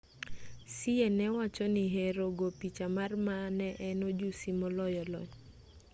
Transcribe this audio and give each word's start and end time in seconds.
hsieh 0.69 1.09
ne 1.17 1.25
wachoni 1.35 1.83
hero 1.93 2.25
go 2.37 2.47
picha 2.59 2.87
mar 2.97 3.11
ma 3.25 3.37
ne 3.57 3.67
en 3.87 3.99
ojusi 4.09 4.49
moloyo 4.59 5.03
lony 5.11 5.31